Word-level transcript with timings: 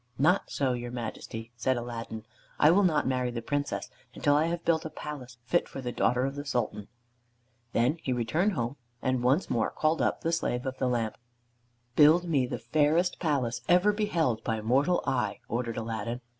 "Not 0.17 0.49
so, 0.49 0.73
your 0.73 0.89
Majesty," 0.89 1.51
said 1.55 1.77
Aladdin; 1.77 2.25
"I 2.57 2.71
will 2.71 2.81
not 2.81 3.05
marry 3.05 3.29
the 3.29 3.43
Princess 3.43 3.87
until 4.15 4.33
I 4.33 4.47
have 4.47 4.65
built 4.65 4.83
a 4.83 4.89
palace 4.89 5.37
fit 5.45 5.69
for 5.69 5.79
the 5.79 5.91
daughter 5.91 6.25
of 6.25 6.33
the 6.33 6.43
Sultan." 6.43 6.87
Then 7.73 7.99
he 8.01 8.11
returned 8.11 8.53
home, 8.53 8.77
and 9.03 9.23
once 9.23 9.47
more 9.47 9.69
called 9.69 10.01
up 10.01 10.21
the 10.21 10.31
Slave 10.31 10.65
of 10.65 10.79
the 10.79 10.87
Lamp. 10.89 11.17
"Build 11.95 12.27
me 12.27 12.47
the 12.47 12.57
fairest 12.57 13.19
palace 13.19 13.61
ever 13.69 13.93
beheld 13.93 14.43
by 14.43 14.59
mortal 14.59 15.03
eye," 15.05 15.39
ordered 15.47 15.77
Aladdin. 15.77 16.21